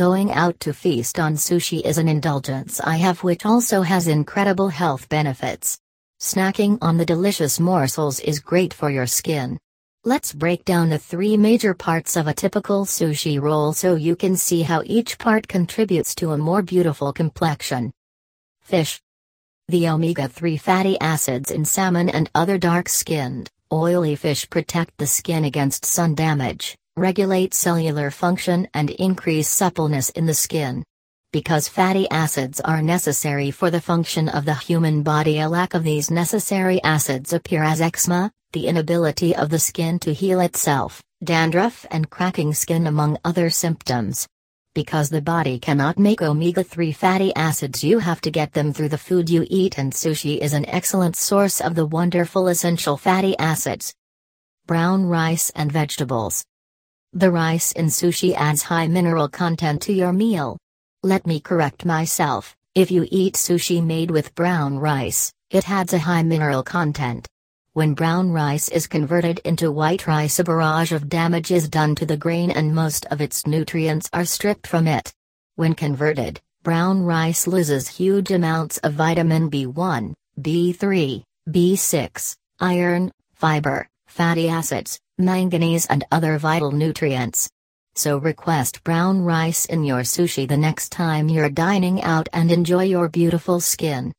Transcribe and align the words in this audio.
Going 0.00 0.32
out 0.32 0.58
to 0.60 0.72
feast 0.72 1.18
on 1.18 1.34
sushi 1.34 1.84
is 1.84 1.98
an 1.98 2.08
indulgence 2.08 2.80
I 2.80 2.96
have 2.96 3.22
which 3.22 3.44
also 3.44 3.82
has 3.82 4.08
incredible 4.08 4.70
health 4.70 5.06
benefits. 5.10 5.78
Snacking 6.18 6.78
on 6.80 6.96
the 6.96 7.04
delicious 7.04 7.60
morsels 7.60 8.18
is 8.20 8.40
great 8.40 8.72
for 8.72 8.88
your 8.88 9.06
skin. 9.06 9.58
Let's 10.02 10.32
break 10.32 10.64
down 10.64 10.88
the 10.88 10.98
three 10.98 11.36
major 11.36 11.74
parts 11.74 12.16
of 12.16 12.28
a 12.28 12.32
typical 12.32 12.86
sushi 12.86 13.38
roll 13.38 13.74
so 13.74 13.94
you 13.94 14.16
can 14.16 14.36
see 14.36 14.62
how 14.62 14.82
each 14.86 15.18
part 15.18 15.46
contributes 15.46 16.14
to 16.14 16.32
a 16.32 16.38
more 16.38 16.62
beautiful 16.62 17.12
complexion. 17.12 17.92
Fish. 18.62 19.02
The 19.68 19.86
omega 19.90 20.28
3 20.28 20.56
fatty 20.56 20.98
acids 20.98 21.50
in 21.50 21.66
salmon 21.66 22.08
and 22.08 22.30
other 22.34 22.56
dark 22.56 22.88
skinned, 22.88 23.50
oily 23.70 24.16
fish 24.16 24.48
protect 24.48 24.96
the 24.96 25.06
skin 25.06 25.44
against 25.44 25.84
sun 25.84 26.14
damage 26.14 26.78
regulate 27.00 27.54
cellular 27.54 28.10
function 28.10 28.68
and 28.74 28.90
increase 28.90 29.48
suppleness 29.48 30.10
in 30.10 30.26
the 30.26 30.34
skin. 30.34 30.84
Because 31.32 31.66
fatty 31.66 32.06
acids 32.10 32.60
are 32.60 32.82
necessary 32.82 33.50
for 33.50 33.70
the 33.70 33.80
function 33.80 34.28
of 34.28 34.44
the 34.44 34.54
human 34.54 35.02
body, 35.02 35.40
a 35.40 35.48
lack 35.48 35.72
of 35.72 35.82
these 35.82 36.10
necessary 36.10 36.82
acids 36.82 37.32
appear 37.32 37.62
as 37.62 37.80
eczema, 37.80 38.30
the 38.52 38.66
inability 38.66 39.34
of 39.34 39.48
the 39.48 39.58
skin 39.58 39.98
to 40.00 40.12
heal 40.12 40.40
itself, 40.40 41.02
dandruff, 41.24 41.86
and 41.90 42.10
cracking 42.10 42.52
skin, 42.52 42.86
among 42.86 43.16
other 43.24 43.48
symptoms. 43.48 44.28
Because 44.74 45.08
the 45.08 45.22
body 45.22 45.58
cannot 45.58 45.98
make 45.98 46.20
omega 46.20 46.62
3 46.62 46.92
fatty 46.92 47.34
acids, 47.34 47.82
you 47.82 48.00
have 48.00 48.20
to 48.20 48.30
get 48.30 48.52
them 48.52 48.74
through 48.74 48.90
the 48.90 48.98
food 48.98 49.30
you 49.30 49.46
eat, 49.48 49.78
and 49.78 49.90
sushi 49.90 50.36
is 50.36 50.52
an 50.52 50.66
excellent 50.66 51.16
source 51.16 51.62
of 51.62 51.74
the 51.74 51.86
wonderful 51.86 52.48
essential 52.48 52.98
fatty 52.98 53.38
acids. 53.38 53.94
Brown 54.66 55.06
rice 55.06 55.50
and 55.56 55.72
vegetables. 55.72 56.44
The 57.12 57.30
rice 57.30 57.72
in 57.72 57.86
sushi 57.86 58.34
adds 58.34 58.62
high 58.62 58.86
mineral 58.86 59.28
content 59.28 59.82
to 59.82 59.92
your 59.92 60.12
meal. 60.12 60.56
Let 61.02 61.26
me 61.26 61.40
correct 61.40 61.84
myself 61.84 62.54
if 62.76 62.92
you 62.92 63.04
eat 63.10 63.34
sushi 63.34 63.84
made 63.84 64.12
with 64.12 64.32
brown 64.36 64.78
rice, 64.78 65.32
it 65.50 65.68
adds 65.68 65.92
a 65.92 65.98
high 65.98 66.22
mineral 66.22 66.62
content. 66.62 67.26
When 67.72 67.94
brown 67.94 68.30
rice 68.30 68.68
is 68.68 68.86
converted 68.86 69.40
into 69.40 69.72
white 69.72 70.06
rice, 70.06 70.38
a 70.38 70.44
barrage 70.44 70.92
of 70.92 71.08
damage 71.08 71.50
is 71.50 71.68
done 71.68 71.96
to 71.96 72.06
the 72.06 72.16
grain 72.16 72.52
and 72.52 72.72
most 72.72 73.06
of 73.06 73.20
its 73.20 73.44
nutrients 73.44 74.08
are 74.12 74.24
stripped 74.24 74.68
from 74.68 74.86
it. 74.86 75.12
When 75.56 75.74
converted, 75.74 76.40
brown 76.62 77.02
rice 77.02 77.48
loses 77.48 77.88
huge 77.88 78.30
amounts 78.30 78.78
of 78.78 78.92
vitamin 78.92 79.50
B1, 79.50 80.14
B3, 80.40 81.24
B6, 81.48 82.36
iron, 82.60 83.10
fiber, 83.34 83.88
fatty 84.06 84.48
acids, 84.48 85.00
manganese 85.20 85.86
and 85.86 86.04
other 86.10 86.38
vital 86.38 86.72
nutrients. 86.72 87.50
So 87.94 88.18
request 88.18 88.82
brown 88.84 89.22
rice 89.22 89.64
in 89.66 89.84
your 89.84 90.00
sushi 90.00 90.48
the 90.48 90.56
next 90.56 90.90
time 90.90 91.28
you're 91.28 91.50
dining 91.50 92.02
out 92.02 92.28
and 92.32 92.50
enjoy 92.50 92.84
your 92.84 93.08
beautiful 93.08 93.60
skin. 93.60 94.12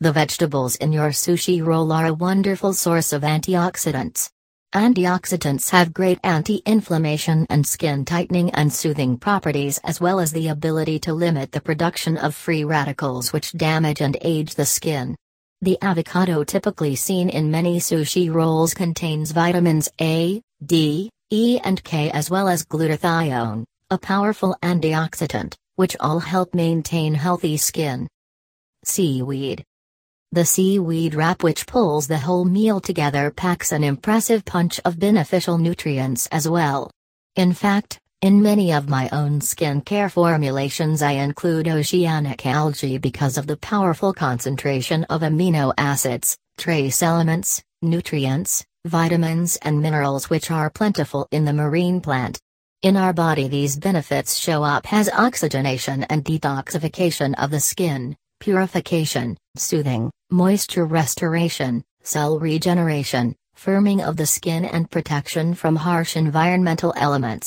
The 0.00 0.12
vegetables 0.12 0.76
in 0.76 0.92
your 0.92 1.10
sushi 1.10 1.64
roll 1.64 1.90
are 1.92 2.06
a 2.06 2.14
wonderful 2.14 2.74
source 2.74 3.12
of 3.12 3.22
antioxidants. 3.22 4.30
Antioxidants 4.74 5.70
have 5.70 5.94
great 5.94 6.18
anti 6.22 6.60
inflammation 6.66 7.46
and 7.48 7.66
skin 7.66 8.04
tightening 8.04 8.50
and 8.50 8.70
soothing 8.70 9.16
properties, 9.16 9.78
as 9.84 10.00
well 10.00 10.20
as 10.20 10.32
the 10.32 10.48
ability 10.48 10.98
to 10.98 11.14
limit 11.14 11.52
the 11.52 11.62
production 11.62 12.18
of 12.18 12.34
free 12.34 12.64
radicals 12.64 13.32
which 13.32 13.52
damage 13.52 14.02
and 14.02 14.18
age 14.20 14.54
the 14.54 14.66
skin. 14.66 15.16
The 15.62 15.78
avocado 15.80 16.44
typically 16.44 16.96
seen 16.96 17.30
in 17.30 17.50
many 17.50 17.78
sushi 17.78 18.32
rolls 18.32 18.74
contains 18.74 19.30
vitamins 19.30 19.88
A, 19.98 20.42
D, 20.64 21.08
E 21.30 21.58
and 21.64 21.82
K 21.82 22.10
as 22.10 22.28
well 22.28 22.46
as 22.46 22.66
glutathione, 22.66 23.64
a 23.88 23.96
powerful 23.96 24.54
antioxidant, 24.62 25.54
which 25.76 25.96
all 25.98 26.20
help 26.20 26.54
maintain 26.54 27.14
healthy 27.14 27.56
skin. 27.56 28.06
Seaweed. 28.84 29.64
The 30.32 30.44
seaweed 30.44 31.14
wrap 31.14 31.42
which 31.42 31.66
pulls 31.66 32.06
the 32.06 32.18
whole 32.18 32.44
meal 32.44 32.78
together 32.78 33.30
packs 33.30 33.72
an 33.72 33.82
impressive 33.82 34.44
punch 34.44 34.78
of 34.84 34.98
beneficial 34.98 35.56
nutrients 35.56 36.26
as 36.26 36.46
well. 36.46 36.90
In 37.34 37.54
fact, 37.54 37.98
in 38.22 38.42
many 38.42 38.72
of 38.72 38.88
my 38.88 39.08
own 39.12 39.40
skincare 39.40 40.10
formulations, 40.10 41.02
I 41.02 41.12
include 41.12 41.68
oceanic 41.68 42.46
algae 42.46 42.98
because 42.98 43.36
of 43.36 43.46
the 43.46 43.58
powerful 43.58 44.14
concentration 44.14 45.04
of 45.04 45.20
amino 45.20 45.74
acids, 45.76 46.36
trace 46.56 47.02
elements, 47.02 47.62
nutrients, 47.82 48.64
vitamins, 48.86 49.56
and 49.56 49.82
minerals 49.82 50.30
which 50.30 50.50
are 50.50 50.70
plentiful 50.70 51.28
in 51.30 51.44
the 51.44 51.52
marine 51.52 52.00
plant. 52.00 52.40
In 52.82 52.96
our 52.96 53.12
body, 53.12 53.48
these 53.48 53.76
benefits 53.76 54.38
show 54.38 54.62
up 54.62 54.90
as 54.92 55.10
oxygenation 55.10 56.04
and 56.04 56.24
detoxification 56.24 57.34
of 57.36 57.50
the 57.50 57.60
skin, 57.60 58.16
purification, 58.40 59.36
soothing, 59.56 60.10
moisture 60.30 60.86
restoration, 60.86 61.84
cell 62.02 62.38
regeneration, 62.38 63.34
firming 63.58 64.06
of 64.06 64.16
the 64.16 64.26
skin, 64.26 64.64
and 64.64 64.90
protection 64.90 65.54
from 65.54 65.76
harsh 65.76 66.16
environmental 66.16 66.94
elements. 66.96 67.44